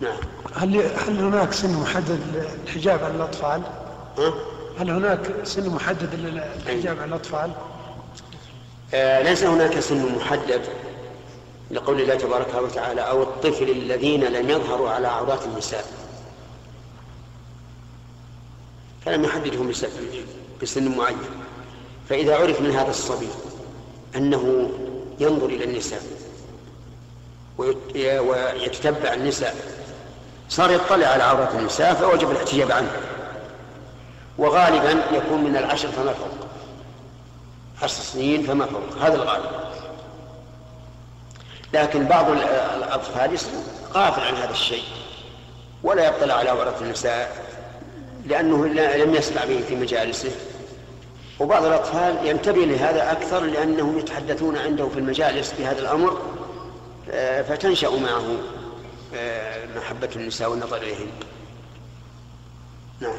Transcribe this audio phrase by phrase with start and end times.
[0.00, 0.18] نعم
[0.54, 2.20] هل هل هناك سن محدد
[2.64, 3.62] للحجاب على الأطفال؟
[4.18, 4.34] ها؟
[4.78, 7.50] هل هناك سن محدد للحجاب على الأطفال؟
[8.94, 10.62] آه ليس هناك سن محدد
[11.70, 15.84] لقول الله تبارك وتعالى أو الطفل الذين لم يظهروا على عورات النساء
[19.06, 19.72] فلم يحددهم
[20.62, 21.18] بسن معين
[22.08, 23.28] فإذا عرف من هذا الصبي
[24.16, 24.70] أنه
[25.20, 26.02] ينظر إلى النساء
[27.58, 29.79] ويتتبع النساء
[30.50, 32.90] صار يطلع على عورات النساء فوجب الاحتجاب عنه.
[34.38, 36.48] وغالبا يكون من العشر فما فوق.
[37.82, 39.02] عشر سنين فما فوق.
[39.02, 39.50] هذا الغالب.
[41.74, 42.30] لكن بعض
[42.76, 43.38] الأطفال
[43.94, 44.84] غافل عن هذا الشيء.
[45.82, 47.36] ولا يطلع على عورات النساء
[48.26, 50.30] لأنه لم يسمع به في مجالسه.
[51.40, 56.20] وبعض الأطفال ينتبه لهذا أكثر لأنهم يتحدثون عنده في المجالس بهذا الأمر
[57.10, 58.36] آه، فتنشأ معه.
[59.76, 61.10] محبة النساء والنظر إليهن
[63.00, 63.18] نعم.